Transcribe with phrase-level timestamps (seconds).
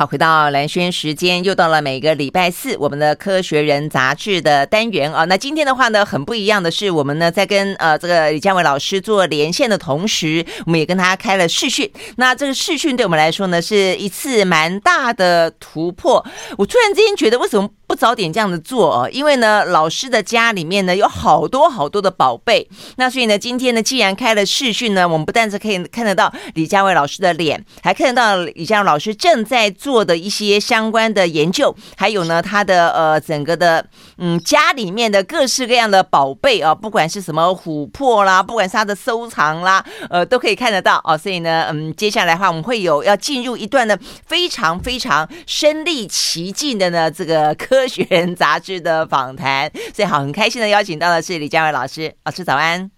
[0.00, 5.26] 好，回到蓝轩时间，又到了每个礼拜四我们的科学人杂志的单元啊。
[5.26, 11.92] 那今天的话呢，很不一样的是，我们呢在跟呃这个李佳伟老师做连线的同时，我们也跟他开了视讯。
[12.16, 16.24] 那这个视讯对我们来说呢，是一次蛮大的突破。
[16.56, 19.08] 我突然之间觉得，为什么不早点这样子做哦？
[19.10, 22.68] 因为呢，老师的家里面呢有好多好多的宝贝。
[22.96, 30.04] 那所以呢，今天呢，既然开了视讯呢，我们不但是可以看得到李佳伟老师的脸，还看得到李家维老师正在做。
[30.04, 33.84] 的一些相关的研究，还有呢，他的呃整个的
[34.18, 41.18] 嗯家里面的各式各样的宝贝啊，不管是什么琥珀啦，不管是他的收藏啦，呃，都可以看得到哦。
[41.18, 43.96] 所以呢，嗯，接下来的话，我们会有要进入一段呢
[44.26, 49.70] 非常非常身历其境的呢这个科学人杂志的访谈。
[49.94, 52.90] 所以好，很开心的邀请到的是李佳维老师，老师早安，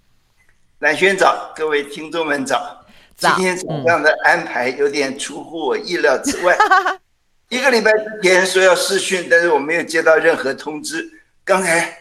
[0.81, 2.85] 蓝轩早，各位听众们早。
[3.17, 6.57] 今天早上的安排有点出乎我意料之外。
[7.49, 11.09] 一个礼拜之前说要试训，但是我没有接到任何通知。
[11.45, 11.99] 刚才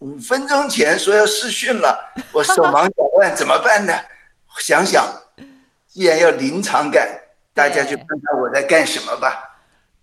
[0.00, 3.92] 五分钟前说要试训了，我手忙脚乱，怎么办呢？
[4.60, 5.04] 想想，
[5.88, 7.08] 既然要临场感，
[7.54, 9.51] 大家就看看我在干什么吧。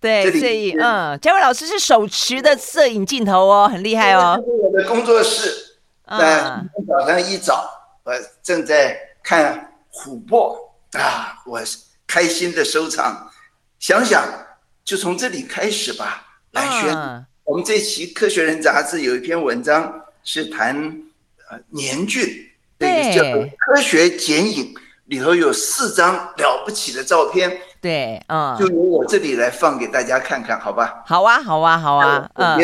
[0.00, 4.36] 对，所以嗯，嘉伟老师是手持的摄影镜头哦，很厉害哦。
[4.38, 5.76] 这是我的工作室。
[6.06, 6.68] 嗯。
[6.88, 7.70] 早上一早，
[8.04, 9.66] 我正在看。
[9.92, 10.56] 琥珀
[10.92, 11.60] 啊，我
[12.06, 13.28] 开心的收藏。
[13.80, 14.24] 想想
[14.84, 16.24] 就从这里开始吧。
[16.52, 19.92] 兰萱，嗯、我们这期《科学人》杂志有一篇文章
[20.22, 20.76] 是谈
[21.50, 22.24] 呃年菌，
[22.78, 24.72] 对，叫做《科学剪影》，
[25.06, 27.50] 里头有四张了不起的照片。
[27.80, 31.02] 对，嗯，就由我这里来放给大家看看，好吧？
[31.06, 32.28] 好啊，好啊，好啊。
[32.34, 32.58] 嗯，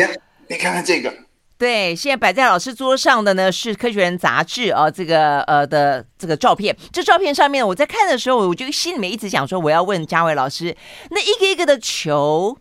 [0.47, 1.11] 你看看这个。
[1.57, 6.77] 对，现在摆在老师桌上的呢是《科学人》杂志啊，这个呃的这个照片。
[6.93, 10.77] 这照片上面，我在看的时候，我就心里面一直想说，我要问嘉伟老师，
[11.09, 12.55] 那一个一个的球，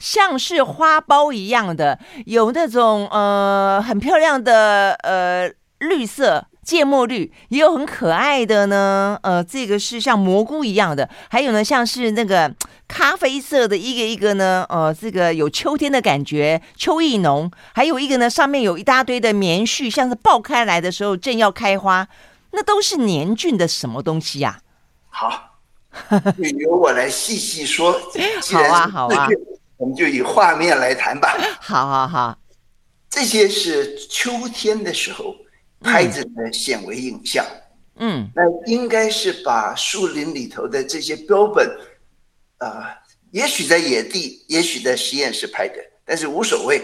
[0.00, 6.44] 像是花苞一样的，有那种呃很漂亮的呃绿色。
[6.64, 12.54] 芥末绿也有很可爱的呢，呃，这个是像蘑菇一样的，还有呢，像是那个
[12.86, 17.50] 咖啡色的一个一个呢，呃，这个有秋天的感觉，秋意浓。
[17.74, 22.06] 还有一个呢，上面有一大堆的棉絮，像是爆开来的时候正要开花，
[22.52, 24.60] 那都是年菌的什么东西呀？
[25.10, 25.58] 好，
[26.60, 27.92] 由我来细细说。
[28.52, 29.26] 好啊，好啊，
[29.78, 31.36] 我们就以画面来谈吧。
[31.60, 32.38] 好好好，
[33.10, 35.34] 这些是秋天的时候。
[35.82, 37.44] 拍着的显微影像，
[37.96, 41.68] 嗯，那应该是把树林里头的这些标本，
[42.58, 42.84] 呃，
[43.30, 46.82] 也许在野地，也许在实验室拍的，但是无所谓。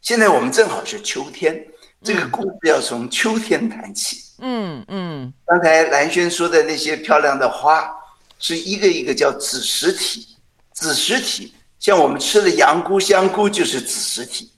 [0.00, 1.66] 现在我们正好是秋天，
[2.02, 4.18] 这个故事要从秋天谈起。
[4.40, 7.90] 嗯嗯，刚才蓝轩说的那些漂亮的花，
[8.38, 10.36] 是一个一个叫子实体，
[10.72, 14.52] 子实体，像我们吃的羊菇、香菇就是子实体，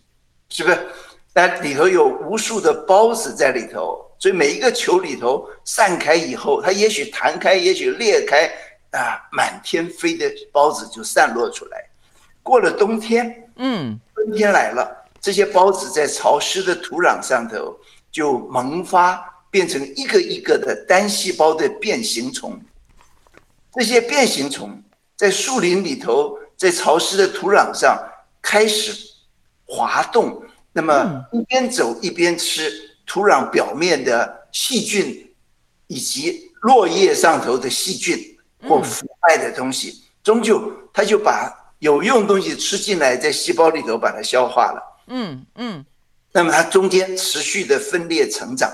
[0.51, 0.89] 是不是？
[1.33, 8.51] 但里头有无数的孢子在里头，所以每一个球里头散开以后，它也许弹开，也许裂开，
[8.91, 11.89] 啊，满天飞的孢子就散落出来。
[12.43, 17.79] 过了冬天，嗯，春天来了，这些孢子在潮湿的土壤上头
[18.11, 22.61] 就萌发，变成一个一个的单细胞的变形虫。
[23.75, 24.83] 这些变形虫
[25.17, 27.97] 在树林里头，在潮湿的土壤上
[28.43, 28.93] 开始
[29.65, 30.43] 滑动。
[30.73, 32.71] 那么一边走一边吃
[33.05, 35.35] 土壤表面的细菌，
[35.89, 38.19] 以及落叶上头的细菌
[38.69, 45.03] 或腐败的东西，终究它就把有用东西吃进来，在细胞里头把它消化了。
[45.09, 45.85] 嗯嗯。
[46.33, 48.71] 那么它中间持续的分裂成长，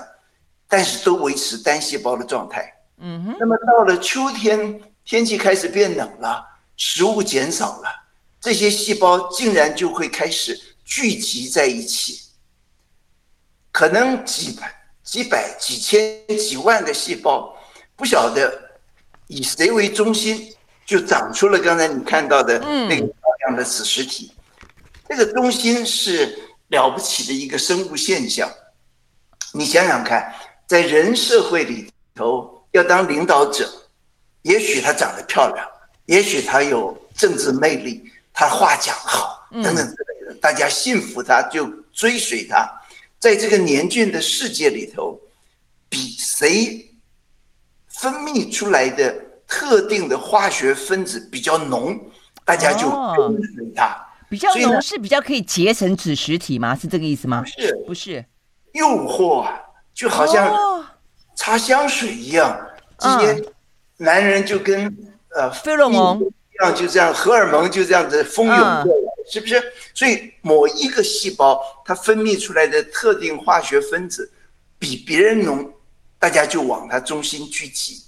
[0.67, 2.71] 但是都维持单细胞的状态。
[2.99, 3.35] 嗯哼。
[3.39, 7.89] 那么到了秋天，天气开始变冷了，食物减少了，
[8.39, 10.59] 这些细胞竟然就会开始。
[10.87, 12.21] 聚集在一起，
[13.73, 17.53] 可能几百、几百、几千、几万个细胞，
[17.97, 18.57] 不晓得
[19.27, 20.55] 以谁为中心，
[20.85, 23.15] 就长出了刚才你看到的那个漂
[23.45, 24.31] 亮的子实体。
[25.09, 26.39] 这个中心是
[26.69, 28.49] 了不起的一个生物现象。
[29.51, 30.33] 你想想看，
[30.67, 33.69] 在人社会里头，要当领导者，
[34.43, 35.67] 也许他长得漂亮，
[36.05, 40.35] 也许他有政治魅力，他话讲好，等等之类的。
[40.41, 42.67] 大家信服他，就追随他。
[43.19, 45.19] 在这个黏菌的世界里头，
[45.89, 46.93] 比谁
[47.87, 49.15] 分泌出来的
[49.47, 51.99] 特定的化学分子比较浓，
[52.45, 53.97] 大家就跟随他。
[54.29, 56.75] 比较浓是比较可以结成子实体吗？
[56.75, 57.41] 是这个意思吗？
[57.41, 58.25] 不是，不是。
[58.73, 59.57] 诱惑啊，
[59.93, 60.53] 就好像
[61.35, 62.59] 擦香水一样，
[62.99, 63.43] 这些
[63.95, 64.95] 男人就跟
[65.33, 69.61] 呃费洛蒙一样就这样，荷尔蒙就这样子蜂拥过来，嗯、是不是？
[69.93, 74.31] 所以某一个细胞它分泌出来的特定化学分子
[74.79, 75.73] 比别人浓，
[76.17, 78.01] 大家就往它中心聚集。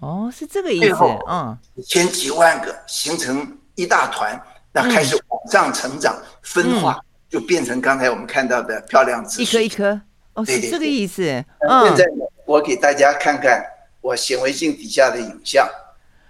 [0.00, 0.96] 哦，是这个意思。
[1.28, 4.38] 嗯，几千几万个形成一大团，
[4.72, 6.98] 那开始往上成长、嗯、分化，
[7.30, 10.00] 就变成刚才我们看到的漂亮子一颗一颗。
[10.34, 11.22] 哦，是这个意思。
[11.68, 12.04] 嗯，现在
[12.44, 13.64] 我给大家看看
[14.00, 15.66] 我显微镜底下的影像。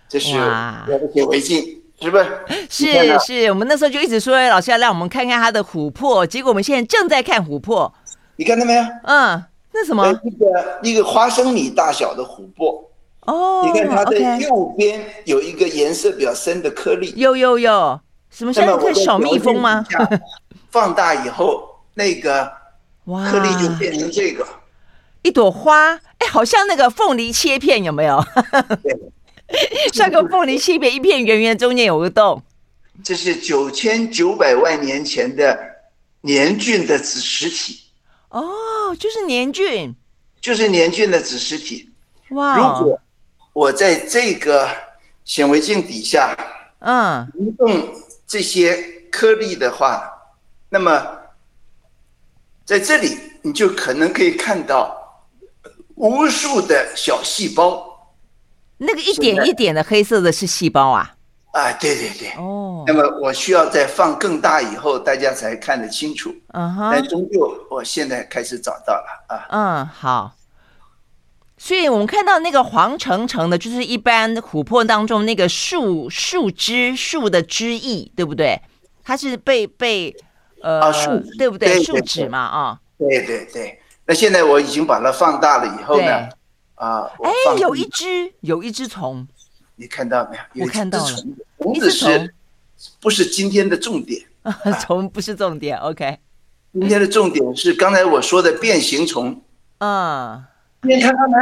[0.06, 2.26] 这是我的显微镜，是不是？
[2.68, 7.92] 是是，我们那时候就一直说，老师要让我们看看他的琥珀，结果我们现在正在看琥珀。
[8.36, 8.82] 你看到没有？
[9.04, 9.42] 嗯，
[9.72, 10.06] 那什么？
[10.22, 12.90] 一个一个花生米大小的琥珀。
[13.22, 17.14] 哦，你看它的右边有一个颜色比较深的颗粒。
[17.16, 17.98] 有有有，
[18.28, 19.82] 什么像一个小蜜蜂吗？
[20.70, 22.52] 放大以后，那个
[23.06, 24.46] 颗粒就变成这个
[25.22, 25.94] 一朵花。
[26.18, 28.22] 哎，好像那个凤梨切片，有没有？
[28.82, 28.94] 对。
[29.92, 32.42] 像个凤梨切片，一片圆圆，中间有个洞。
[33.02, 35.58] 这是九千九百万年前的
[36.20, 37.80] 年菌的子实体。
[38.28, 39.94] 哦，就是年菌，
[40.40, 41.90] 就是年菌的子实体。
[42.30, 42.56] 哇！
[42.56, 43.00] 如果
[43.52, 44.68] 我在这个
[45.24, 46.36] 显微镜底下，
[46.80, 47.94] 嗯，移动
[48.26, 48.76] 这些
[49.10, 50.10] 颗粒的话，
[50.68, 51.06] 那么
[52.64, 55.24] 在这里你就可能可以看到
[55.94, 57.93] 无数的小细胞。
[58.78, 61.14] 那个一点一点的黑色的是细胞啊！
[61.52, 62.30] 啊，对对对。
[62.36, 62.84] 哦。
[62.86, 66.34] 那么我需要再放更大以后，大家才看得清楚。
[66.48, 66.90] 嗯哼。
[66.92, 69.46] 但终究，我现在开始找到了啊。
[69.50, 70.32] 嗯，好。
[71.56, 78.60] 所以我们看到那个黄橙橙的，就是一般琥珀当中那个树树枝树的枝叶，对不对？
[79.04, 80.14] 它是被被
[80.60, 81.82] 呃，啊、树对不对？
[81.82, 82.78] 树脂嘛啊。
[82.98, 83.78] 对对对。
[84.06, 86.28] 那现在我已经把它放大了以后呢？
[86.74, 87.10] 啊！
[87.22, 89.26] 哎，有一只，有一只虫，
[89.76, 90.64] 你看到没有？
[90.64, 91.16] 我看到了，
[91.58, 92.34] 虫子是，
[93.00, 94.22] 不是今天的重点。
[94.80, 96.18] 虫不是重点，OK。
[96.72, 99.40] 今天的重点是刚才我说的变形虫。
[99.78, 100.44] 嗯，
[100.82, 101.38] 你看到没？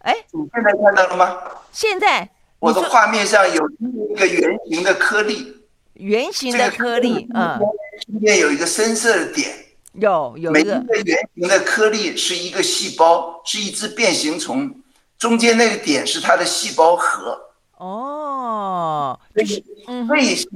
[0.00, 1.38] 哎，你现在看到了吗？
[1.72, 5.56] 现在我的画面上有一个圆形的颗粒，
[5.94, 7.58] 圆形的颗粒，嗯，
[8.06, 9.63] 中间有一个深色的点。
[9.94, 10.72] 有有每一个
[11.04, 14.74] 圆形的颗粒是一个细胞，是一只变形虫，
[15.18, 17.38] 中间那个点是它的细胞核。
[17.78, 20.46] 哦，就是嗯这些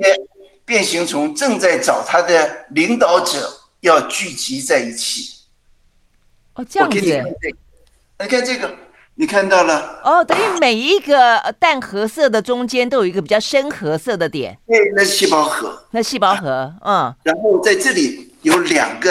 [0.64, 3.48] 变形虫正在找它的领导者
[3.80, 5.44] 要聚集在一起。
[6.54, 6.96] 哦，这样子。
[6.98, 7.56] 我给你看这个，
[8.18, 8.76] 你看这个，
[9.14, 10.00] 你看到了？
[10.04, 14.58] 哦，等于每一个淡褐色的中间都有一个比较深褐色的点。
[14.66, 15.84] 对，那是细胞核。
[15.92, 17.14] 那细胞核，嗯。
[17.22, 18.27] 然后在这里。
[18.42, 19.10] 有两个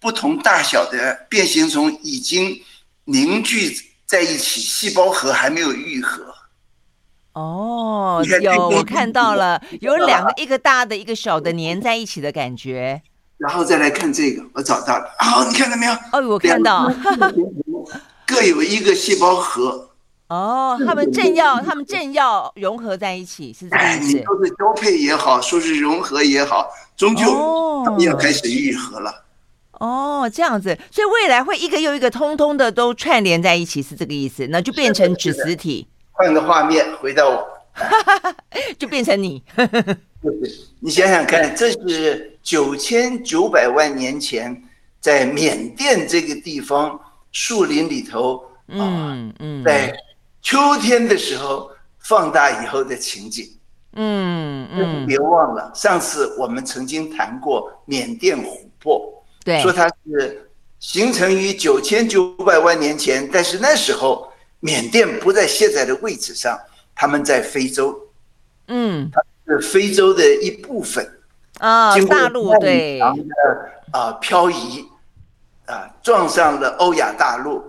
[0.00, 2.60] 不同大小的变形虫已经
[3.04, 3.76] 凝聚
[4.06, 6.34] 在一起，细胞核还没有愈合。
[7.32, 13.02] 哦，有我看到了，有两个，一个大的，一个小的粘在一起的感觉。
[13.36, 15.14] 然后再来看这个，我找到了。
[15.18, 15.92] 好，你看到没有？
[16.12, 16.90] 哦，我看到，
[18.26, 19.85] 各有一个细胞核。
[20.28, 24.18] 哦，他们正要，他们正要融合在一起，是这个意思。
[24.18, 26.68] 哎，你说是交配也好，说是融合也好。
[26.96, 29.10] 终究要开始愈合了。
[29.72, 34.46] 哦，哦，这样子，所以未来会一个又一个通通的都串联在一起，是这个意思？
[34.48, 35.86] 那就变成子实体。
[36.12, 37.46] 换个画面，回到我，
[38.78, 39.42] 就变成你。
[40.80, 44.60] 你想想看，这是九千九百万年前
[44.98, 46.98] 在缅甸这个地方
[47.30, 49.94] 树林里头，嗯嗯，在
[50.46, 53.50] 秋天的时候放大以后的情景。
[53.94, 59.12] 嗯嗯，别忘了上次我们曾经谈过缅甸琥珀，
[59.42, 60.48] 对，说它是
[60.78, 66.56] 形成于九千九百万年前，但是那时候缅甸不在现在的位置上，
[66.94, 67.98] 他们在非洲，
[68.68, 71.04] 嗯，它是非洲的一部分。
[71.58, 74.86] 啊，经过大陆对啊漂移
[75.64, 77.64] 啊撞上了欧亚大陆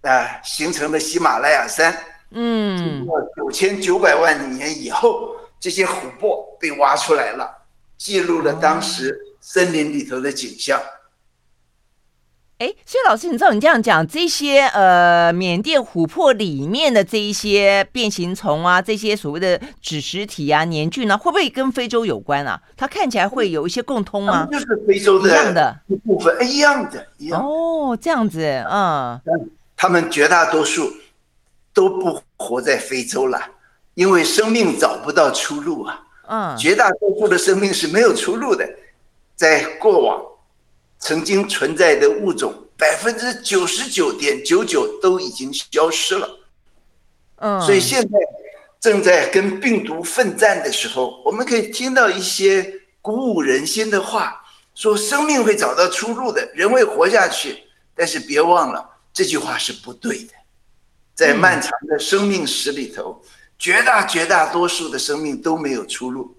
[0.00, 1.92] 啊，形成了喜马拉雅山，
[2.34, 5.30] 嗯，九千九百万年以后。
[5.60, 7.50] 这些琥珀被挖出来了，
[7.96, 10.78] 记录了当时森林里头的景象。
[12.58, 22.60] 哎，所以老师，你知道你这样讲，这些呃缅甸琥珀里面的这一些变形虫啊，这些所谓的子实体啊、黏菌呢，会不会跟非洲有关啊？
[22.76, 24.46] 它看起来会有一些共通吗？
[24.52, 27.40] 就是非洲的一样的一部分，一样的，一样。
[27.40, 29.18] 哦，这样子，嗯。
[29.76, 30.92] 他们绝大多数
[31.72, 33.40] 都不活在非洲了。
[33.94, 38.68] 因为生命找不到出路啊，嗯，绝大多数的生命是没有出路的，
[39.36, 40.20] 在过往
[40.98, 46.28] 曾经存在的物种百分之九十九点九九都已经消失了，
[47.36, 48.18] 嗯，所以现在
[48.80, 54.42] 正在跟病毒奋战的时候，我们可以听到一些鼓舞人心的话，
[54.74, 57.62] 说生命会找到出路的，人会活下去。
[57.94, 60.32] 但是别忘了，这句话是不对的。
[61.14, 63.22] 在漫长的生命史里头，
[63.58, 66.36] 绝大绝大多数的生命都没有出路，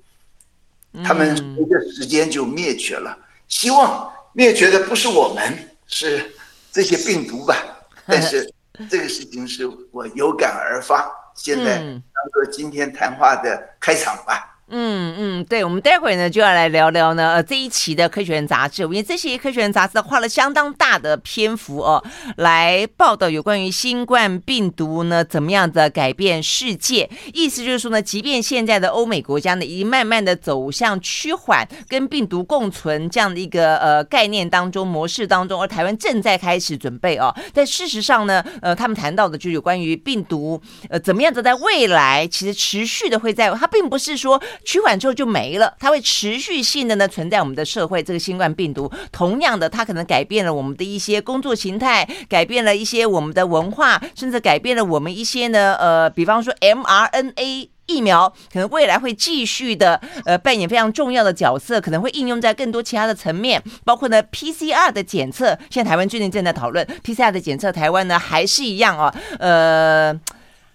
[1.03, 3.17] 他们随着时间就灭绝了。
[3.47, 6.33] 希望灭绝的不是我们，是
[6.71, 7.55] 这些病毒吧。
[8.05, 8.53] 但是
[8.89, 14.54] 这个事情是我有感而发，现在当做今天谈话的开场吧。
[14.67, 22.03] 嗯嗯，对，我们待会儿呢就要来聊聊呢，呃，这一期的《科学人》杂志，因为这些《科学人》杂志花了相当大的篇幅哦，
[22.37, 27.07] 来报道有关于新冠病毒呢怎么样的改变世界。
[27.31, 37.31] 意思就是说呢，即便现在的欧美国家呢已经慢慢的走向趋缓跟病毒共存这样的一个呃概念当中模式当中，而台湾正在开始准备哦。
[37.53, 44.41] 但事实上呢，呃，他们谈到的就有关于病毒呃怎么样的在未来其实持续的会在，它并不是说。
[44.63, 48.01] 取款之后就没了，它会持续性的呢存在我们的社会。
[48.05, 65.57] 这个新冠病毒，同样的，它可能改变了我们的一些工作形态，改变了一些我们的文化，甚至改变了我们一些呢，呃，比方说 mRNA 疫苗，可能未来会继续的呃扮演非常重要的角色，可能会应用在更多其他的层面，包括呢 PCR 的检测。
[65.71, 70.19] 现在台湾最近正在讨论 PCR 的检测，台湾呢还是一样哦，呃。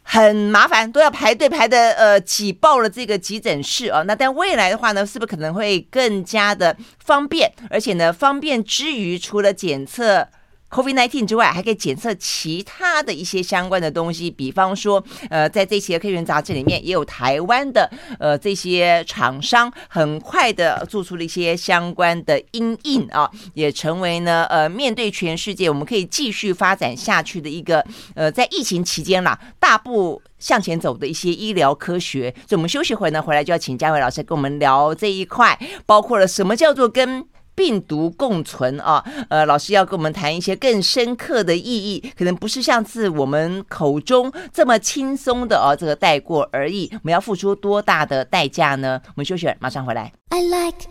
[0.03, 4.03] 很麻烦，都要排队排的呃挤爆了这个急诊室啊。
[4.03, 7.53] 那但未来的话呢，是不是可能会更加的方便？
[7.71, 10.29] 而且呢，方便之余，除了检测。
[10.71, 27.85] COVID-19 之外，还可以检测其他的一些相关的东西，比方说，呃，在这些科学杂志里面，也有台湾的呃这些厂商，很快的做出了一些相关的因应啊，也成为呢呃面对全世界，我们可以继续发展下去的一个
[28.15, 32.33] 呃在疫情期间啦，大步向前走的一些医疗科学。
[32.47, 37.27] 所以，我们休息会呢，回来就要请嘉伟老师跟我们聊这一块，包括了什么叫做跟。
[37.61, 46.89] 病毒共存啊，呃，老师要跟我们谈一些更深刻的意义，可能不是像是我们口中这么轻松的哦，这个带过而已。
[46.91, 48.99] 我们要付出多大的代价呢？
[49.09, 50.11] 我们休息，马上回来。
[50.31, 50.89] I like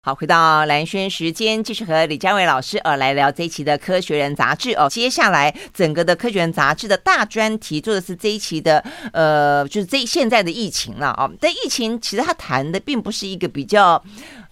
[0.00, 4.88] 好，回到蓝轩时间，继续和李佳伟老师呃来聊这一期的《科学人》杂志哦。
[4.88, 11.28] 接下来整个的《科学人》杂志的大专题做的是这一期的呃，就是这现在的疫情了啊。
[11.40, 14.02] 但疫情其实他谈的并不是一个比较。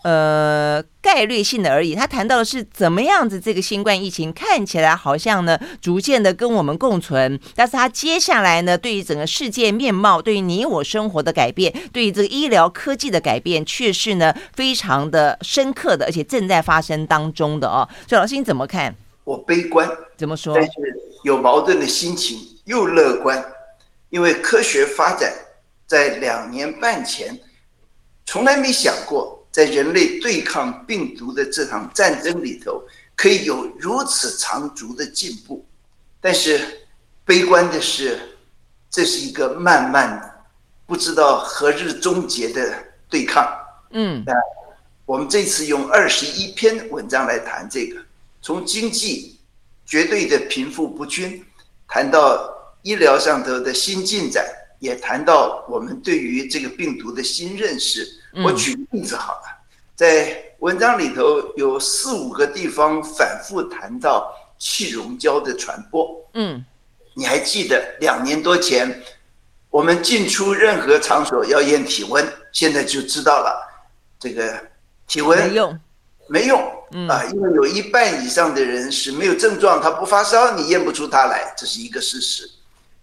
[0.02, 1.94] 呃，概率性的而已。
[1.94, 7.40] 他谈到的是怎么样子，这个新冠疫情看起来好像呢，逐渐的跟我们共存。
[7.56, 17.88] 但是他接下来呢，对于整个世界面貌，对于你我生活的改变，对于这个医疗科技的改变，却是呢非常的深刻的，而且正在发生当中的哦。
[18.06, 18.94] 所以老师你怎么看？
[19.24, 20.54] 我悲观，怎么说？
[20.54, 20.70] 但是
[21.24, 23.44] 有矛盾的心情，又乐观，
[24.10, 25.32] 因为科学发展
[25.84, 27.36] 在两年半前
[28.24, 29.35] 从来没想过。
[29.56, 32.82] 在人类对抗病毒的这场战争里头，
[33.14, 35.64] 可以有如此长足的进步，
[36.20, 36.60] 但是
[37.24, 38.20] 悲观的是，
[38.90, 40.44] 这是一个慢慢
[40.84, 43.50] 不知道何日终结的对抗。
[43.92, 44.34] 嗯，那
[45.06, 47.98] 我们这次用二十一篇文章来谈这个，
[48.42, 49.40] 从经济
[49.86, 51.42] 绝对的贫富不均，
[51.88, 52.46] 谈到
[52.82, 54.44] 医疗上头的新进展，
[54.80, 58.06] 也谈到我们对于这个病毒的新认识。
[58.44, 59.42] 我举例子好了，
[59.94, 66.10] 在文章里头有四五个地方反复谈到气溶胶的传播。
[66.34, 66.62] 嗯，
[67.14, 69.02] 你还记得两年多前，
[69.70, 73.58] 我们进出任何场所要验体温，现在就知道了，
[74.18, 74.60] 这个
[75.06, 75.80] 体温没用，
[76.28, 76.60] 没用
[77.08, 82.50] 啊，因为有一半以上的人是没有症状，他不发烧，你验不出他来，这是一个事实。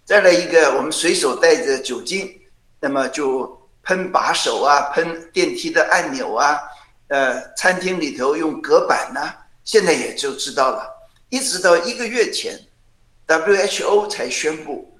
[0.04, 2.40] 再来一个，我们随手带着酒精，
[2.78, 3.60] 那么就。
[3.84, 6.58] 喷把手啊，喷电梯的按钮啊，
[7.08, 10.90] 呃，餐厅里头用隔板呐、啊，现在也就知道了。
[11.28, 12.58] 一直到一个月前
[13.26, 14.90] ，WHO 才宣布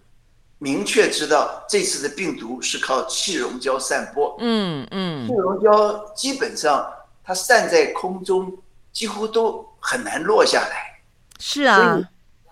[0.59, 4.37] 明确知道这次的病毒是靠气溶胶散播。
[4.41, 6.87] 嗯嗯，气溶胶基本上
[7.25, 8.53] 它散在空中，
[8.93, 11.01] 几乎都很难落下来。
[11.39, 11.99] 是啊，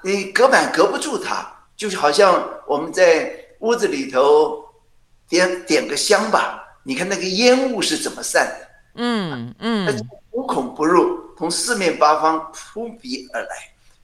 [0.03, 1.47] 你隔板隔不住它，
[1.77, 4.62] 就好像我们在屋子里头。
[5.33, 8.69] 点点个香吧，你看那个烟雾是怎么散的？
[8.97, 13.49] 嗯嗯，它无孔不入，从四面八方扑鼻而来。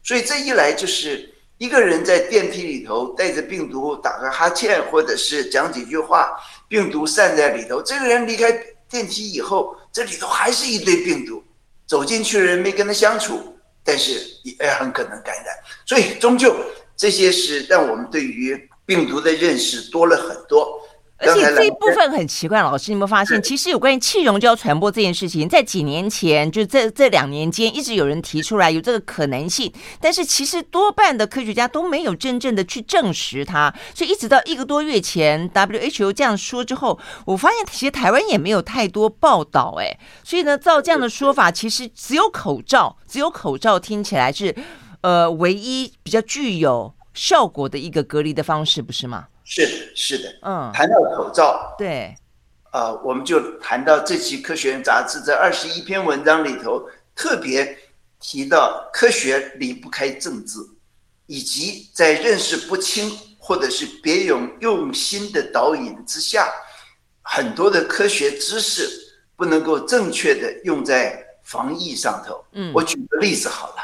[0.03, 6.35] 所以这一来就是一个人在电梯里头带着病毒打个哈欠，或者是讲几句话，
[6.67, 7.83] 病毒散在里头。
[7.83, 8.51] 这个人离开
[8.89, 11.45] 电梯以后，这里头还是一堆病毒。
[11.87, 13.55] 走进去的人没跟他相处，
[13.85, 15.55] 但是也很可能感染。
[15.85, 16.57] 所以终究
[16.97, 20.81] 这些是让我们对于病毒的认识多了很多。
[21.21, 33.75] 而且这一部分很奇怪，老师，你有没有发现，其实有关于气溶胶传播这件事情，在几年前，就这这两年间，一直有人提出来有这个可能性，但是其实多半的科学家都没有真正的去证实它。
[33.93, 44.55] 所以一直到一个多月前，WHO 这样说之后，我发现其实台湾也没有太多报道，哎，所以呢，照这样的说法，其实只有口罩，只有口罩听起来是
[45.01, 49.27] 呃唯一比较具有效果的一个隔离的方式，不是吗？
[49.51, 52.15] 是的，是的，嗯，谈到口罩，对，
[52.71, 56.87] 呃，我们就谈到这期《科学人》杂志在二十一篇文章里头，
[57.17, 57.79] 特别
[58.21, 60.59] 提到科学离不开政治，
[61.25, 66.53] 以及在认识不清或者是别有用心的导引之下，
[67.23, 68.87] 很多的科学知识
[69.35, 72.45] 不能够正确的用在防疫上头。
[72.53, 73.77] 嗯，我举个例子好了，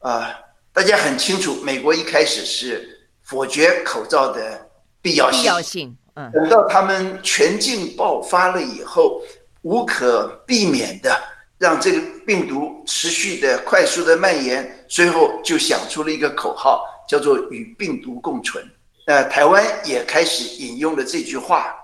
[0.00, 0.26] 呃，
[0.74, 4.63] 大家很清楚，美国一开始是否决口罩的。
[5.04, 9.20] 必要性，必要性，嗯，等到他们全境爆发了以后，
[9.60, 11.14] 无可避免的
[11.58, 18.66] 让这个病毒持续的快速的蔓延，最后就想出了一个口号，叫做“与病毒共存”。
[19.04, 21.76] 呃台湾也开始引用了这句话。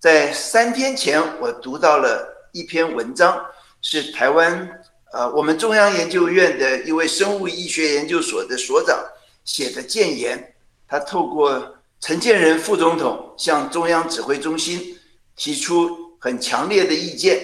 [0.00, 3.40] 在三天前，我读到了一篇文章，
[3.82, 4.68] 是台湾
[5.12, 8.98] 呃我们中央研究院的一位生物医学研究所的所长
[9.44, 10.54] 写的建言，
[10.88, 11.73] 他透过。
[12.04, 14.94] 陈建仁副总统向中央指挥中心
[15.36, 15.88] 提出
[16.20, 17.40] 很强烈的意见，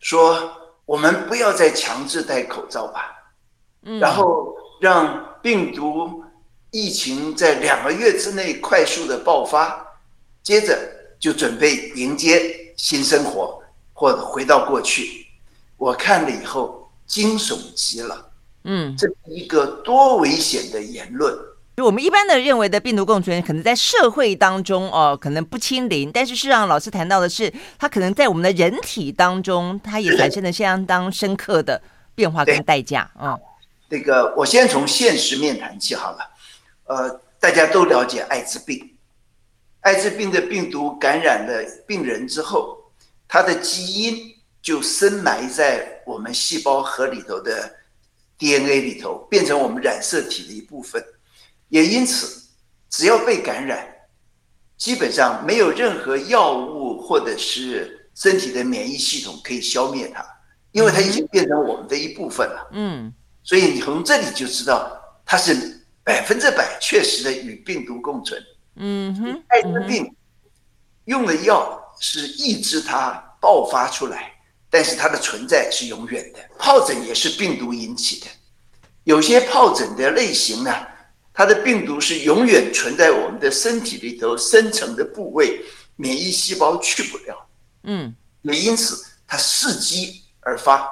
[0.00, 0.50] 说
[0.84, 3.02] 我们不要再强制戴口罩吧，
[4.00, 6.24] 然后让病毒
[6.72, 9.86] 疫情在两个月之内快速的爆发，
[10.42, 10.76] 接着
[11.20, 13.62] 就准备迎接新生活
[13.92, 15.24] 或者回到过去。
[15.76, 18.28] 我看了以后惊悚极了，
[18.64, 21.32] 嗯，这是一个多危险的言论。
[21.80, 31.80] 我们一般的认为的病毒共存，可能在社会当中哦，可能不清零，但是事实上老师谈到的是，它可能在我们的人体当中，它也产生了相当深刻的
[32.14, 33.10] 变化跟代价。
[33.20, 33.38] 嗯，
[33.88, 36.18] 这个我先从现实面谈起好了。
[36.84, 38.96] 呃，大家都了解艾滋病，
[39.80, 42.76] 艾滋病的病毒感染了病人之后，
[43.28, 47.72] 它的基因就深埋在我们细胞核里头的
[48.38, 51.02] DNA 里头，变成我们染色体的一部分。
[51.70, 52.42] 也因此，
[52.90, 53.86] 只要被感染，
[54.76, 60.24] 基本上没有任何药物或者是身体的免疫系统可以消灭它，
[60.72, 62.68] 因为它已经变成我们的一部分了。
[62.72, 63.12] 嗯，
[63.44, 68.42] 所以你从这里就知道，它是百分之百确实的与病毒共存。
[68.74, 70.12] 嗯哼，艾滋病
[71.04, 74.32] 用的药是抑制它爆发出来，
[74.68, 76.40] 但是它的存在是永远的。
[76.58, 78.26] 疱疹也是病毒引起的，
[79.04, 80.74] 有些疱疹的类型呢。
[81.32, 85.64] 它的病毒是永远存在我们的身体里头深层的部位，
[85.96, 87.46] 免疫细胞去不了。
[87.84, 90.86] 嗯，也因此它伺机而发。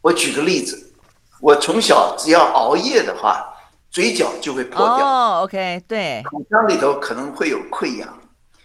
[0.00, 0.92] 我举个例子，
[1.40, 3.44] 我从小只要熬夜的话，
[3.90, 5.06] 嘴角就会破掉。
[5.06, 8.18] 哦，OK，对，口腔里头可能会有溃疡，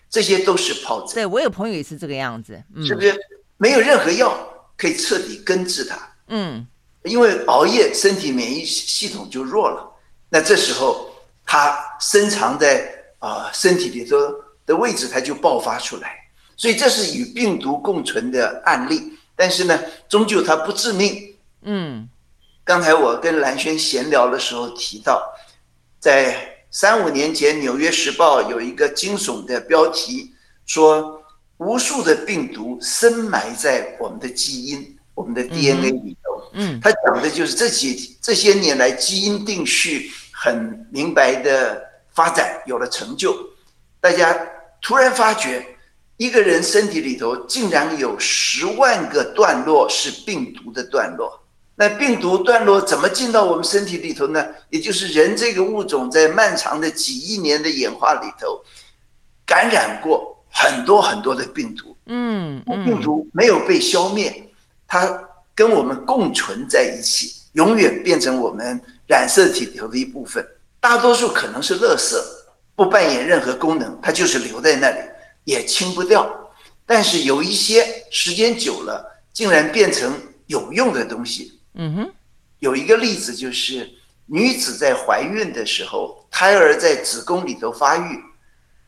[0.10, 1.16] 这些都是疱疹。
[1.16, 3.14] 对，我有朋友也是这个样子，嗯，是不是？
[3.58, 4.36] 没有任何药
[4.78, 6.00] 可以彻底根治它。
[6.30, 6.66] 嗯，
[7.04, 9.86] 因为熬夜，身体免疫系统就弱了。
[10.30, 11.08] 那这时候。
[11.52, 14.16] 它深藏在啊、呃、身体里头
[14.68, 16.16] 的位置，它就爆发出来，
[16.56, 19.14] 所以这是与病毒共存的案例。
[19.36, 21.36] 但是呢，终究它不致命。
[21.64, 22.08] 嗯，
[22.64, 25.24] 刚才我跟蓝轩闲聊的时候提到，
[26.00, 26.38] 在
[26.70, 30.32] 三五年前，《纽约时报》有一个惊悚的标题，
[30.68, 31.20] 说
[31.58, 36.44] 无数的病毒深埋在我们的基因、我们的 DNA 里头。
[36.54, 40.12] 嗯，它讲的就是这几这些年来基因定序。
[40.42, 43.36] 很明白的发展有了成就，
[44.00, 44.34] 大家
[44.82, 45.66] 突然发觉，
[46.16, 51.44] 一个人身体里头竟然有十万个段落是病毒的段落。
[51.76, 54.46] 那病毒段落怎么进到我们身体里头呢？
[54.70, 58.64] 也就是人这个物种在漫长的几亿年的演化里头，
[59.46, 61.94] 感染过很多很多的病毒。
[62.06, 64.50] 嗯，病毒没有被消灭，
[64.88, 65.22] 它
[65.54, 68.82] 跟我们共存在一起，永远变成我们。
[69.10, 70.48] 染色体里头的一部分，
[70.80, 72.16] 大多数可能是垃圾，
[72.76, 75.00] 不扮演任何功能，它就是留在那里，
[75.46, 76.30] 也清不掉。
[76.86, 81.60] 但是有一些时间久了，竟然变成有用的东西。
[81.74, 82.14] 嗯哼，
[82.60, 83.90] 有一个例子就是，
[84.28, 88.24] 女子在怀孕的时候，胎儿在子宫里头发育，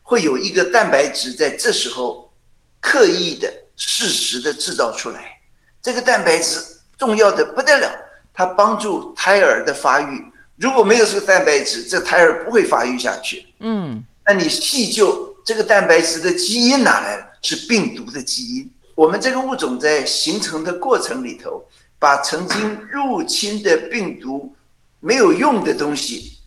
[0.03, 2.31] 会有一个蛋白质在这时候
[2.79, 5.39] 刻意的、适时的制造出来。
[5.81, 6.59] 这个蛋白质
[6.95, 7.91] 重要的不得了。
[8.33, 10.25] 它帮助胎儿的发育，
[10.57, 13.45] 如果没有这个蛋白质，这胎儿不会发育下去。
[13.59, 17.27] 嗯，那你细究这个蛋白质的基因哪来了？
[17.41, 18.71] 是病毒的基因。
[18.93, 21.65] 我们这个物种在形成的过程里头，
[21.97, 24.55] 把曾经入侵的病毒
[24.99, 26.37] 没有用的东西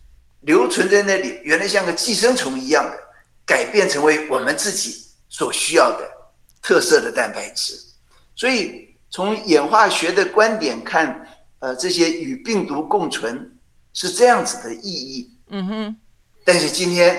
[0.43, 2.97] 留存在那里，原来像个寄生虫一样的，
[3.45, 6.09] 改变成为我们自己所需要的
[6.63, 7.75] 特色的蛋白质。
[8.37, 11.24] 所以从演化学的观点看，
[11.65, 13.51] 呃，这些与病毒共存。
[13.97, 15.97] 是这样子的意义，嗯哼。
[16.45, 17.17] 但是今天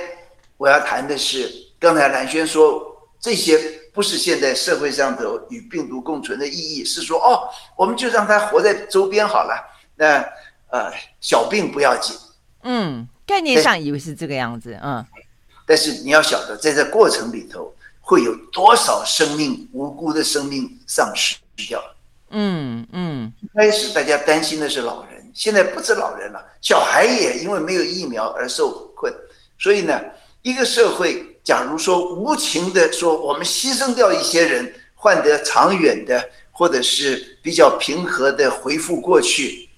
[0.57, 2.85] 我要谈的是，刚才蓝轩说
[3.17, 3.57] 这些
[3.93, 9.55] 不是现在社会上的与病毒共存的意义，是说哦，我们就让它活在周边好了，
[9.95, 10.19] 那
[10.69, 12.13] 呃小病不要紧。
[12.63, 15.03] 嗯，概念上以为是这个样子，嗯。
[15.65, 21.81] 但是你要晓得，在这过程里头会有多少生命无辜的生命丧失掉。
[22.29, 23.33] 嗯嗯。
[23.55, 25.31] 开始大家担心的是老人。
[25.33, 29.13] 现在不止老人了，小孩也因为没有疫苗而受困。
[29.59, 29.99] 所以呢，
[30.41, 39.69] 一个社会假如说无情的说我们牺牲掉一些人，换得长远的或者是比较平和的恢复过去，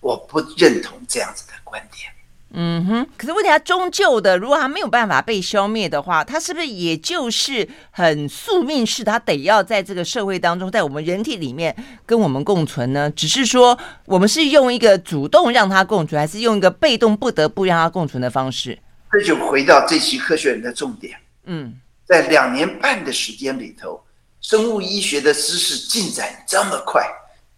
[0.00, 2.12] 我不认同这样子的观点。
[2.52, 11.74] 嗯哼，可是问题它终究的，如果它没有办法被消灭的话，它是不是也就是很宿命式，它得要在这个社会当中，在我们人体里面
[12.06, 13.10] 跟我们共存呢？
[13.10, 18.78] 只是说我们是用一个主动让它共存，还是用一个被动不得不让它共存的方式？
[19.12, 21.18] 这就回到这期科学人的重点。
[21.44, 21.74] 嗯，
[22.06, 24.00] 在两年半的时间里头，
[24.40, 27.02] 生物医学的知识进展这么快，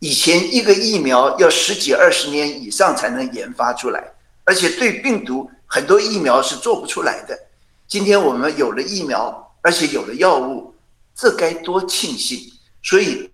[0.01, 4.03] 以前一个疫苗要十几二十年以上才能研发出来。
[4.49, 7.39] 而且对病毒很多疫苗是做不出来的，
[7.87, 10.75] 今天我们有了疫苗，而且有了药物，
[11.15, 12.39] 这该多庆幸！
[12.83, 13.31] 所以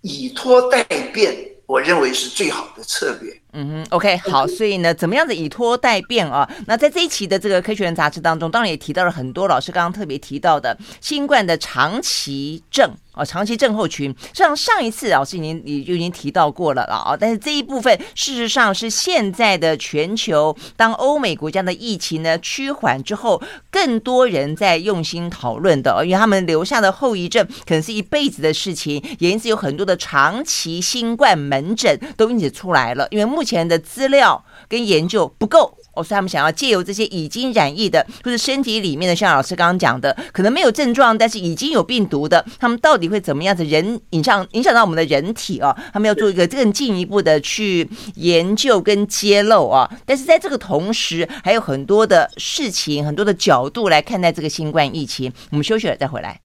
[0.00, 1.32] 以拖代变，
[1.64, 3.40] 我认为是最好的策略。
[3.52, 6.48] 嗯哼，OK，好，所以呢，怎么样的以拖代变啊？
[6.66, 12.92] 那在这一期的这个《科学人》杂志当中，当然也提到了很多老师刚刚特别提到的新冠的长期症。
[13.18, 35.76] 哦，长期症候群，像上一次老师已经也就已经提到过了啊，但是这一部分事实上是现在的全球，当欧美国家的疫情呢趋缓之后，更多人在用心讨论的，因为他们留下的后遗症可能是一辈子的事情，也因此有很多的长期新冠门诊都因此出来了，因为目前的资料跟研究不够。
[35.98, 43.64] 哦，所以他们想要借由这些已经染疫的，或者身体里面的，像老师刚刚讲的，可能没有症状，但是已经有病毒的，他们到底会怎么样子？
[43.64, 45.76] 人影响影响到我们的人体啊？
[45.92, 49.90] 他们要做一个更进一步的去研究跟揭露啊。
[50.06, 55.32] 但是在这个同时，还有很多的事情，很多的角度来看待这个新冠疫情。
[55.50, 56.40] 我们休息了再回来。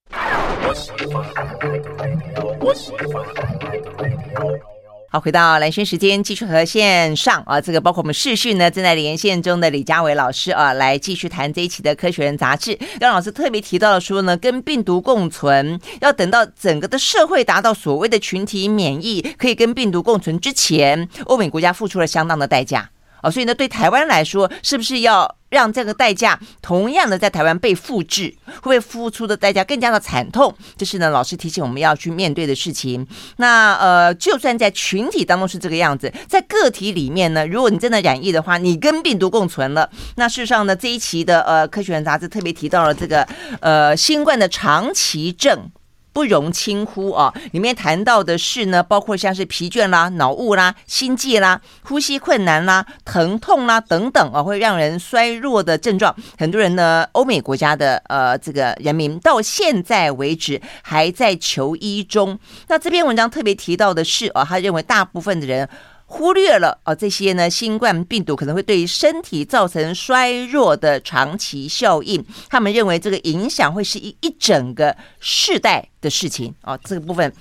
[5.14, 12.76] 好，回到蓝轩时间，继续和线上啊，这个包括我们视讯呢，正在连线中的李佳伟老师啊，来继续谈这一期的《科学人》杂志。
[13.00, 22.90] 刚老师特别提到了说呢，跟病毒共存，要等到整个的社会达到所谓的群体免疫，可以跟病毒共存之前，欧美国家付出了相当的代价。
[23.24, 28.36] 啊，所以呢，对台湾来说，是不是要让这个代价同样的在台湾被复制？
[28.46, 30.54] 会不会付出的代价更加的惨痛？
[30.78, 33.08] 这是呢，老师提醒我们要去面对的事情。
[33.38, 39.90] 那呃，就算在群体当中是这个样子，在个体里面呢，如果你真的染疫的话，你跟病毒共存了。
[40.18, 43.26] 那事实上呢，这一期的呃《科学人》杂志特别提到了这个
[43.62, 45.72] 呃新冠的长期症。
[46.14, 47.34] 不容轻忽啊！
[47.52, 56.16] 里面谈到的是呢，包括像是疲倦啦、脑雾啦、心悸啦、呼吸困难啦、疼痛啦等等啊，会让人衰弱的症状。
[56.38, 62.38] 很多人呢，欧美国家的呃这个人民到现在为止还在求医中。
[62.68, 65.68] 那这篇文章特别提到的是啊，他认为大部分的人。
[66.14, 72.24] 忽略了哦，这些呢，新冠病毒可能会对身体造成衰弱的长期效应。
[72.48, 76.78] 他们认为这个影响会是一一整个世代的事情啊。
[76.78, 77.34] 这个部分，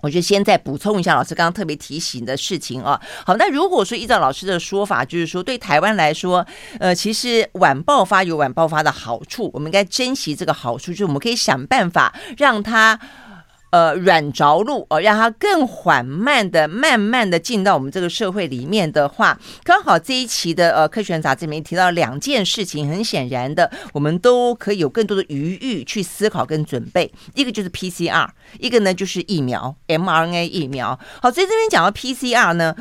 [0.00, 2.98] 我就先再补充一下老师刚刚特别提醒的事情啊。
[3.26, 6.44] 好，那如果说依照老师的说法，就是说对台湾来说，
[6.80, 12.98] 呃，其实晚爆发有晚爆发的好处，我们应该珍惜这个好处，就是我们可以想办法让它。
[13.70, 27.12] 呃，软着陆哦，让它更缓慢的、慢慢的进到我们这个社会里面的话，刚好这一期的呃《科学》杂志里面提到两件事情，很显然的，我们都可以有更多的余裕去思考跟准备。
[27.34, 30.98] 一个就是 PCR，一个呢就是疫苗，mRNA 疫苗。
[31.20, 32.74] 好，所以这边讲到 PCR 呢。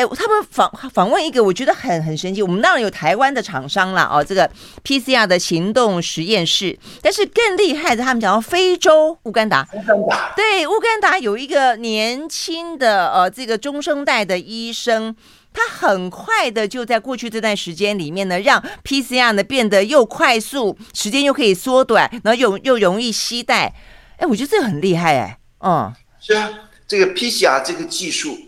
[0.00, 2.42] 哎，他们访访问一个，我觉得很很神奇。
[2.42, 4.50] 我们当然有台湾的厂商啦，哦，这个
[4.82, 6.78] PCR 的行动实验室。
[7.02, 15.14] 但是更厉害的，他们讲到非洲乌干达，乌干达对乌干达有一个年轻的呃这个中生代的医生，
[15.52, 23.74] 他很快的就在过去这段时间里面呢，让 PCR 呢变得又快速，时间又可以缩短，然后又又容易携带。
[24.16, 25.38] 哎，我觉得这个很厉害哎。
[25.62, 26.48] 嗯，是啊，
[26.88, 28.38] 这个 PCR 这个技术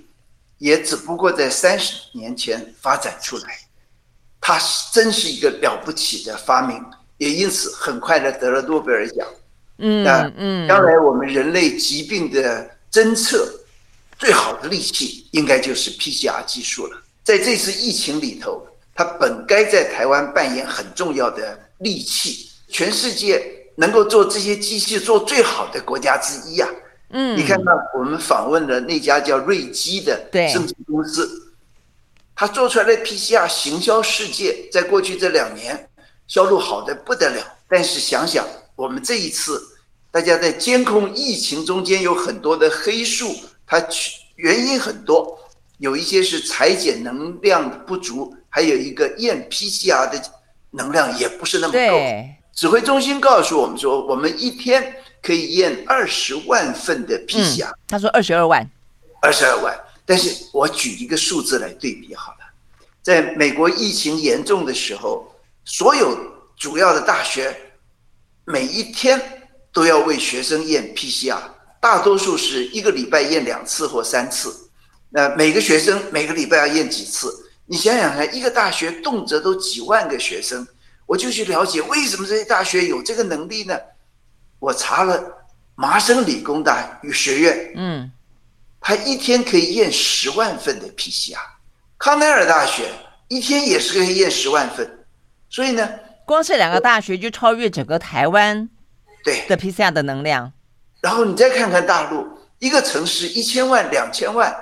[0.62, 3.58] 也只不过在三十年前发展出来，
[4.40, 4.56] 它
[4.92, 6.80] 真是一个了不起的发明，
[7.18, 9.26] 也因此很快的得了诺贝尔奖。
[9.78, 13.52] 嗯嗯，将来我们人类疾病的侦测
[14.16, 17.02] 最好的利器，应该就是 PCR 技术了。
[17.24, 22.48] 在这次疫情里头，它本该在台湾扮演很重要的利器。
[22.68, 23.44] 全世界
[23.74, 26.68] 能够做这些机器做最好的国家之一啊。
[27.12, 30.20] 嗯，你看到我们访问的那家叫瑞基的
[30.52, 31.54] 生技公司，
[32.34, 35.88] 他做出来的 PCR 行销世界，在过去这两年
[36.26, 37.42] 销路好的不得了。
[37.68, 39.68] 但是想想我们这一次。
[40.14, 43.34] 大家在监控疫情中间有很多的黑数，
[43.66, 43.82] 它
[44.36, 45.38] 原因很多，
[45.78, 50.22] 有一些是裁减能量不足，还有一个验 PCR 的
[50.70, 51.98] 能量也不是那么够。
[52.52, 57.70] 指挥中心告诉我们说，我们一天可以验二十万份的 PCR。
[57.70, 58.68] 嗯，他说二十二万，
[59.22, 59.78] 二十二万。
[60.04, 62.38] 但是我举一个数字来对比好了，
[63.02, 65.32] 在美国疫情严重的时候，
[65.64, 66.18] 所有
[66.56, 67.56] 主要的大学
[68.44, 69.38] 每一天。
[69.74, 71.40] 都要为学生验 PCR，
[71.80, 74.54] 大多数是一个礼拜验两次或三次。
[75.08, 77.50] 那每个学生每个礼拜要验几次？
[77.64, 80.68] 你想想看，一个大学动辄都几万个学生，
[81.06, 83.74] 我就去了解为什么这些大学有这个能力呢？
[84.62, 85.20] 我查了
[85.74, 88.12] 麻省理工大学院，嗯，
[88.80, 91.36] 他一天可以验十万份的 PCR，
[91.98, 92.88] 康奈尔大学
[93.26, 94.88] 一天也是可以验十万份，
[95.50, 95.90] 所以呢，
[96.24, 98.68] 光是两个大学就超越整个台湾。
[99.24, 100.52] 对的 PCR 的能量，
[101.00, 102.26] 然后你再看看大陆，
[102.60, 104.52] 一个城市一千万、两千万，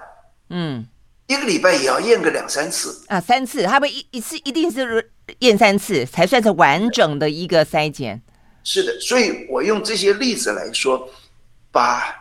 [0.48, 0.86] 嗯，
[1.26, 5.10] 一个礼拜也要验个两三次啊，三次，他们一一次一定是
[5.40, 8.22] 验三次才算是完整的一个筛检。
[8.72, 11.10] 是的，所以我用这些例子来说，
[11.72, 12.14] 把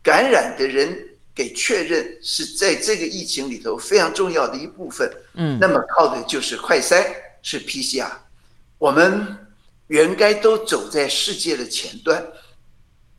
[0.00, 0.96] 感染的人
[1.34, 5.10] 给确认是在这个疫情里头非常重要的一部分。
[5.34, 7.04] 嗯，那么靠的就是快筛，
[7.42, 8.10] 是 PCR，
[8.78, 9.36] 我们。
[9.88, 12.22] 原该都走在世界的前端，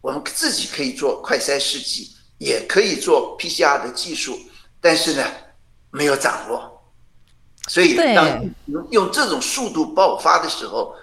[0.01, 4.39] 我们自己可以做快筛试剂，也可以做 PCR 的技术，
[4.79, 5.25] 但是呢，
[5.89, 6.79] 没有掌握，
[7.67, 8.45] 所以当
[8.91, 10.93] 用这种速度爆发的时候，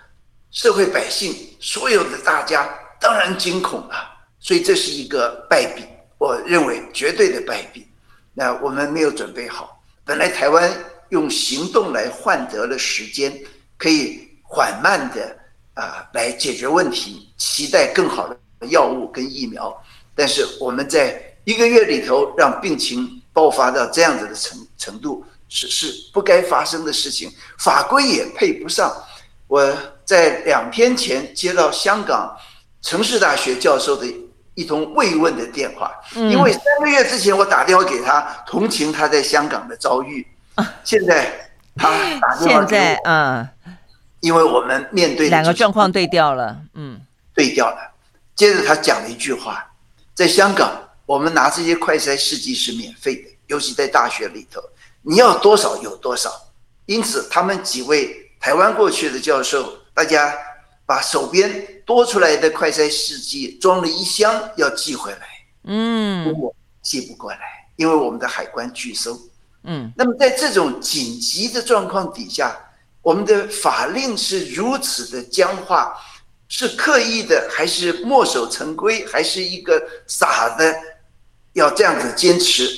[0.56, 2.66] 社会百姓所有的大家
[2.98, 3.94] 当然惊恐了，
[4.40, 5.84] 所以这是一个败笔，
[6.16, 7.86] 我认为绝对的败笔。
[8.32, 10.72] 那我们没有准备好，本来台湾
[11.10, 13.38] 用行动来换得了时间，
[13.76, 15.36] 可以缓慢的。
[15.74, 19.78] 啊，来解决问题，期待更好的药物跟疫苗，
[20.14, 28.90] 但是我们在一个月里头让病情爆发到这样子的程程度，是是不该发生的事情，法规也配不上。
[29.46, 32.34] 我在两天前接到香港
[32.80, 34.06] 城市大学教授的
[34.54, 40.26] 一通慰问的电话，因为三个月之前我打电话给他，同情他在香港的遭遇，
[40.84, 41.90] 现在他
[42.20, 43.48] 打电话给我，现在嗯。
[44.20, 47.00] 因为我们面对的两个状况对调了，嗯，
[47.34, 47.92] 对调了。
[48.34, 49.64] 接着他讲了一句话，
[50.14, 50.72] 在香港，
[51.04, 54.60] 我们拿这些快筛试剂是免费的，尤其在大学里头，
[55.02, 56.32] 你要多少有多少。
[56.86, 60.36] 因此，他们几位台湾过去的教授，大家
[60.84, 65.20] 把手边多出来的快筛试剂装了一箱，要寄回来。
[65.64, 67.38] 嗯，我寄不过来，
[67.76, 69.18] 因为我们的海关拒收。
[69.64, 72.54] 嗯，那么在这种紧急的状况底下。
[73.02, 75.96] 我们的法令是如此的僵化，
[76.48, 80.74] 是刻意的，还是墨守成规，还是一个傻的
[81.52, 82.68] 要这样子坚持？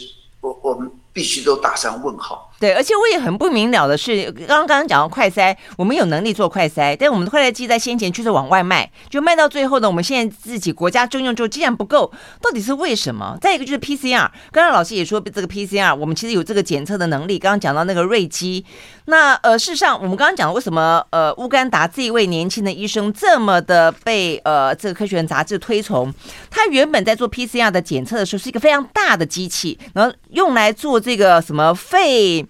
[0.43, 2.48] 我我们必须都打上问号。
[2.61, 13.38] 对，而且我也很不明了的是，刚刚讲到快筛，我们有能力做快筛，但我们的快筛机在先前就是往外卖，就卖到最后呢，我们现在自己国家征用之后竟然不够，到底是为什么？
[13.40, 17.38] 再一个就是 PCR，刚刚老师也说这个 PCR，我们其实有这个检测的能力。
[17.38, 18.64] 刚刚讲到那个瑞基，
[19.05, 26.12] 那呃，事实上我们刚刚讲为什么呃乌干达这一位年轻的医生这么的被呃这个科学人杂志推崇？
[26.51, 32.44] 他原本在做 PCR 的检测的时候是一个非常大的机器，然后用来做这个什么肺。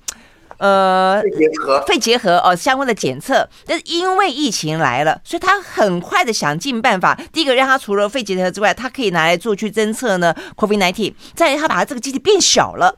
[0.58, 7.16] 呃，肺结核，肺结核哦，相关的检测，但是因为疫情来了，所以他很快的想尽办法。
[7.32, 11.14] 第一个，让他除了肺结核之外，他可以拿来做去侦测呢，COVID-19。
[11.34, 12.88] 再来，他把他这个机器变小了，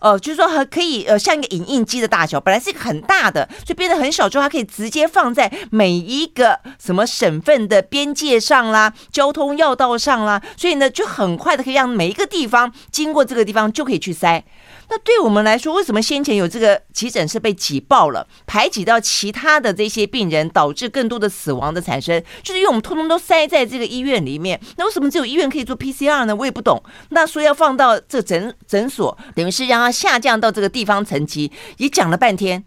[0.00, 14.42] 哦、呃，就是说还可以呃，像一个影印机的大小，本来是一个很大的，就变得很小之后，它可以直接放在每一个什么省份的边界上啦、交通要道上啦，所以呢，就很快的可以让每一个地方经过这个地方就可以去筛。
[14.88, 22.22] 那对我们来说，为什么先前有这个急诊室被挤爆了，排挤到其他的这些病人，导致更多的死亡的产生？
[22.42, 24.60] 就是因为我们通通都塞在这个医院里面。
[24.76, 26.36] 那为什么只有医院可以做 PCR 呢？
[26.36, 26.80] 我也不懂。
[27.10, 32.64] 那说要放到这诊诊所，等于是让它下降到这个地方层级，也讲了半天。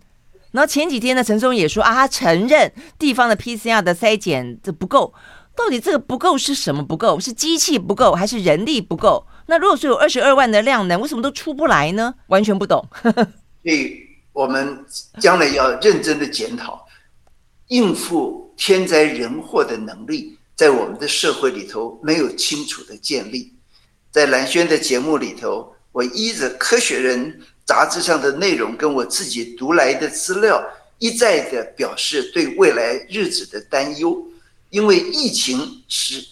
[0.52, 5.14] 然后前几天呢，陈松也说啊，他承认地方的 PCR 的筛检这不够。
[5.56, 7.20] 到底这个不够是什么不够？
[7.20, 9.26] 是机器不够，还是人力不够？
[9.50, 12.14] 那如果说有二十二万的量能，为什么都出不来呢？
[12.28, 12.88] 完全不懂。
[13.02, 14.00] 所以
[14.32, 14.86] 我们
[15.20, 16.88] 将来要认真的检讨，
[17.70, 23.52] 应付天灾人祸的能力，在我们的社会里头没有清楚的建立。
[24.12, 27.34] 在兰轩的节目里头，我依着《科学人》
[27.66, 30.64] 杂志上的内容，跟我自己读来的资料，
[31.00, 34.16] 一再的表示对未来日子的担忧，
[34.70, 36.24] 因为疫情是，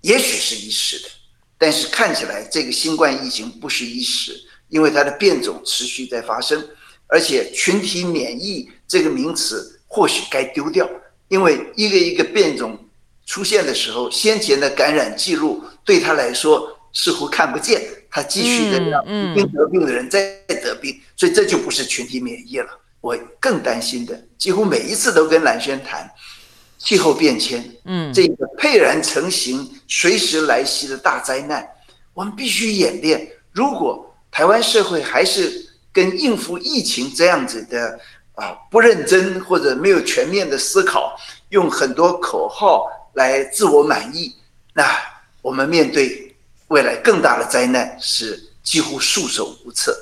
[0.00, 1.10] 也许是一时的。
[1.58, 4.32] 但是看起来这个新冠疫情不是一时，
[4.68, 6.62] 因为它的变种持续在发生，
[7.06, 10.88] 而且群体免疫这个名词或许该丢掉，
[11.28, 12.78] 因为一个一个变种
[13.24, 22.68] 出现的时候，先前的感染记录对他来说似乎看不见，他继续的让已经得病的人再得病，所以这就不是群体免疫了。
[23.00, 26.10] 我更担心的，几乎每一次都跟蓝轩谈。
[26.86, 31.68] 气候变迁，嗯，这个沛然成型、随时来袭的大灾难，
[32.14, 33.28] 我们必须演练。
[33.50, 37.98] 如果台湾社会还是跟应付疫情这样子的
[38.36, 41.18] 啊，不认真或者没有全面的思考，
[41.48, 44.32] 用很多口号来自我满意，
[44.72, 44.88] 那
[45.42, 46.36] 我们面对
[46.68, 49.92] 未来更大的灾难是几乎束手无策。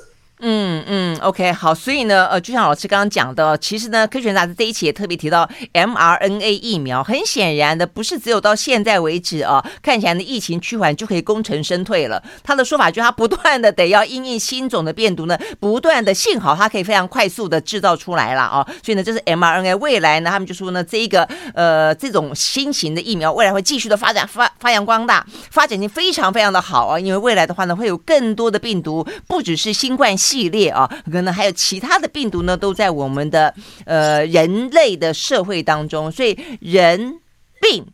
[0.41, 7.01] 嗯嗯，OK，好，所以呢，呃，就像老师刚刚讲的，其实呢，科学杂志这一期也特别提到 mRNA 疫苗。
[7.01, 12.21] 很显然的，不是只有到现在为止啊，看起来的疫情趋缓就可以功成身退了。
[12.43, 18.67] 他的说法就是，他不断的得要因应新种的病毒呢，不断的，幸好他可以非常快速的制造出来了啊。
[18.83, 19.77] 所以呢，这是 mRNA。
[19.77, 26.99] 未来呢，他们就说呢，这一个呃，这种新型的疫苗未来会继续的发展发发扬光大，发展性非常非常的好啊。
[26.99, 30.13] 因为未来的话呢，会有更多的病毒，不只是新冠。
[30.25, 33.53] 系列啊，可能还有其他的病毒呢，都在我们的
[33.85, 37.19] 呃人类的社会当中，所以人
[37.61, 37.85] 病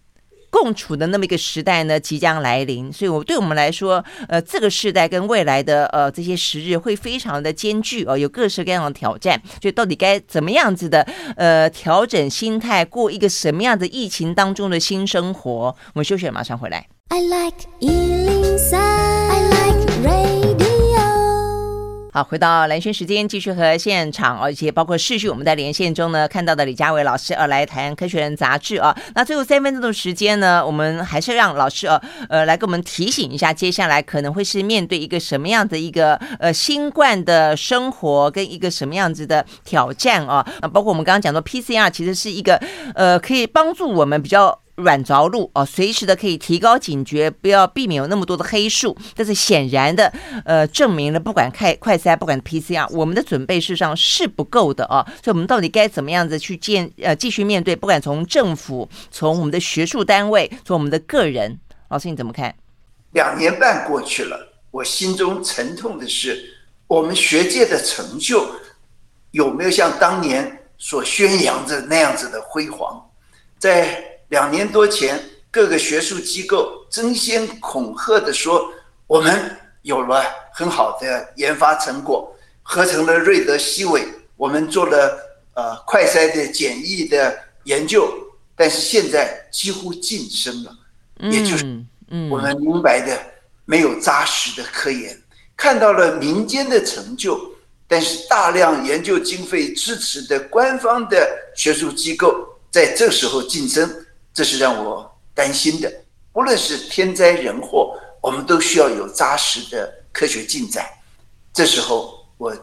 [0.49, 2.91] 共处的那么一个时代呢，即将来临。
[2.91, 9.41] 所以，我对我们来说，呃，这个时代跟未来的呃这些时日会非常的艰巨哦，有各式各样的挑战。
[9.61, 15.75] 所以，到底该怎么样子的呃调整心态，过一个什么样的疫情当中的新生活？
[15.93, 16.87] 我们休息，马上回来。
[17.09, 17.67] I like
[22.13, 28.93] 好，回到蓝轩时间，继续和现场而且包括视讯，我们在连线中呢看到的李佳伟老师呃来谈《科学人》杂志啊。
[29.15, 42.61] 那最后三分钟的时间呢，我们还是让老师呃呃来给我们提醒一下，接下来可能会是面对一个什么样的一个呃新冠的生活跟一个什么样子的挑战啊啊，包括我们刚刚讲到 PCR，其实是一个
[42.93, 44.60] 呃可以帮助我们比较。
[44.75, 48.97] 软着陆哦，随时的可以提高警觉，不要避免有那么多的黑数。
[49.15, 50.11] 但是显然的，
[50.45, 55.05] 呃，证明了不管快快筛，不管 PCR，我们的准备事实上是不够的啊。
[55.23, 57.75] 所以，我们到底该怎么样子去建呃继续面对？
[57.75, 62.55] 不管从政府、从我们的学术单位、从我们的个人，老师你怎么看？
[63.11, 66.55] 两年半过去了，我心中沉痛的是，
[66.87, 68.49] 我们学界的成就
[69.31, 73.05] 有没有像当年所宣扬着那样子的辉煌？
[73.59, 78.71] 在两年多前，各个学术机构争先恐后的说
[79.05, 85.19] ：“我们有了很好的研发成果，合成了瑞德西韦，我们做了
[85.53, 88.09] 呃快筛的简易的研究，
[88.55, 90.73] 但是现在几乎晋升了。
[91.29, 91.65] 也就是
[92.29, 93.19] 我们明白的
[93.65, 95.21] 没有扎实的科研，
[95.57, 97.37] 看到了民间的成就，
[97.85, 102.33] 但是大量研究经费支持的官方的学术机构
[102.71, 103.93] 在这时候噤声。”
[104.33, 105.91] 这是让我担心的。
[106.33, 110.85] 无论是天灾人祸，我们都需要有扎实的科学进展。
[111.53, 112.55] 这时候，我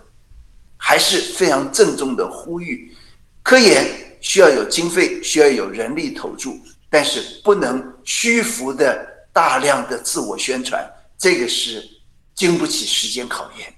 [0.76, 2.96] 还是非常郑重的呼吁：
[3.42, 3.86] 科研
[4.20, 6.58] 需要有经费，需要有人力投注，
[6.88, 10.82] 但是不能虚浮的大量的自我宣传，
[11.18, 11.86] 这个是
[12.34, 13.74] 经不起时间考验。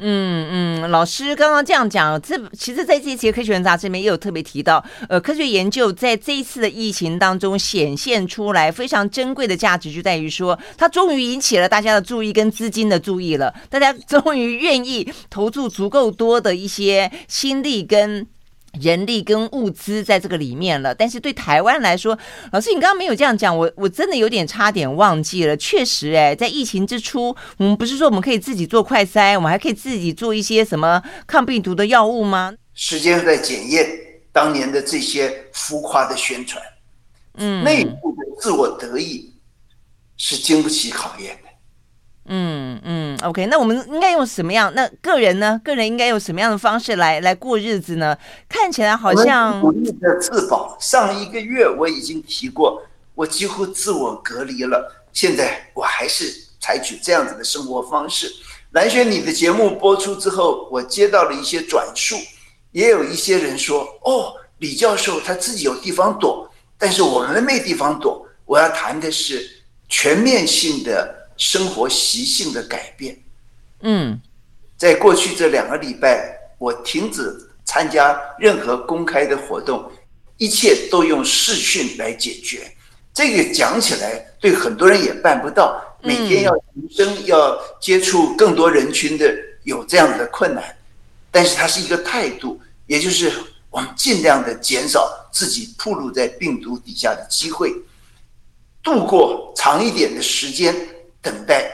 [0.00, 18.26] 嗯嗯，老师刚刚这样讲，这其实在这一期《科学人》杂志里面也有特别提到，呃，科学研究在这一次的疫情当中显现出来非常珍贵的价值，就在于说，它终于引起了大家的注意跟资金的注意了，大家终于愿意投注足够多的一些心力跟。
[18.80, 22.16] 人力跟物资在这个里面了，但是对台湾来说，
[22.52, 25.56] 老师你刚刚没有这样讲，我我真的有点差点忘记了。
[25.56, 32.54] 确实，哎，在疫情之初，我们不是说我们可以自己做快筛，我们还可以自己做一些什么抗病毒的药物吗？
[32.74, 33.88] 时间在检验
[34.32, 36.62] 当年的这些浮夸的宣传，
[37.38, 39.32] 嗯，内部的自我得意
[40.16, 41.47] 是经不起考验的。
[42.30, 44.70] 嗯嗯，OK，那我们应该用什么样？
[44.74, 45.58] 那个人呢？
[45.64, 48.16] 个人应该用什么样的方式来来过日子呢？
[48.48, 50.76] 看起来好像努力的自保。
[50.78, 52.82] 上一个月我已经提过，
[53.14, 54.94] 我几乎自我隔离了。
[55.12, 58.30] 现在我还是采取这样子的生活方式。
[58.72, 62.14] 兰萱，你的节目播出之后，我接到了一些转述，
[62.72, 69.48] 也有一些人说：“哦，李教授他自己有地方躲，但是我们没地方躲。”我要谈的是
[69.88, 71.17] 全面性的。
[71.38, 73.16] 生活习性的改变，
[73.82, 74.20] 嗯，
[74.76, 79.90] 在过去这两个礼拜，我停止参加任何公开的活动，
[80.36, 82.70] 一切都用视讯来解决。
[83.14, 89.32] 这个讲起来对很多人也办不到，每天要提升，要接触更多人群的，
[89.62, 90.76] 有这样的困难。
[91.30, 93.32] 但是它是一个态度，也就是
[93.70, 97.72] 我们尽量的减少自己暴露在病毒底下的机会，
[98.82, 100.74] 度过长一点的时间。
[101.28, 101.70] 等待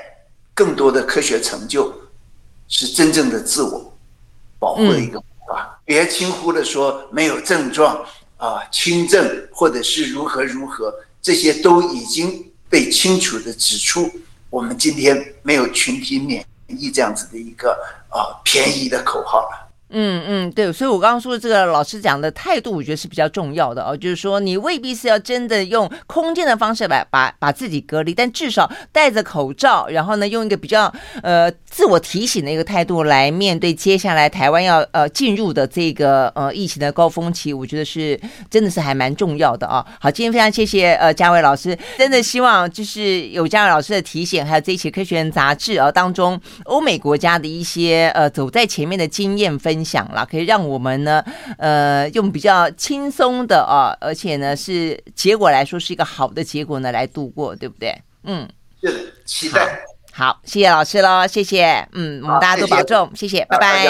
[0.53, 1.95] 更多的科学成就，
[2.67, 3.97] 是真正的自我
[4.59, 5.63] 保护的一个方法。
[5.63, 8.05] 嗯、别轻忽的说没有症状
[8.37, 10.93] 啊，轻症或者是如何如何，
[11.23, 14.11] 这些都已经被清楚的指出。
[14.51, 17.71] 我们今天没有群体免疫这样子的一个
[18.09, 19.64] 啊便宜的口号了。
[19.91, 23.97] 嗯嗯，对，所以我刚刚说的这个老师讲的态度，我觉得是比较重要的哦。
[23.97, 38.21] 就是说，你未必是要真的用空间的方式来把把自己隔离，但至少戴着口罩，然后呢，用一个比较呃自我提醒的一个态度来面对接下来台湾要呃进入的这个呃疫情的高峰期，我觉得是
[38.51, 39.87] 真的是还蛮重要的啊。
[40.01, 49.95] 好，今天非常谢谢呃嘉伟老师，真的希望就是有嘉伟老师的提醒，还有这一期《科学人》杂志啊当中欧美国家的一些呃走在前面的经验分享。
[49.95, 51.25] 想了，可以让我们呢，
[51.57, 57.97] 呃，用比较轻松的啊，而且呢是结果来说是一个好的结果呢来度过，对不对？
[58.25, 58.49] 嗯，
[58.83, 59.65] 是的，期待。
[60.13, 63.85] 好，好，谢谢老师喽，谢谢，嗯，我们大家都保重，谢谢，谢谢，拜拜。